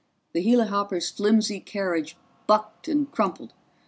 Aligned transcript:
The 0.33 0.41
helihopper's 0.43 1.11
flimsy 1.11 1.59
carriage 1.59 2.17
bucked 2.47 2.87
and 2.87 3.11
crumpled. 3.11 3.53